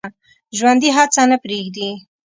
[0.57, 1.89] ژوندي هڅه نه پرېږدي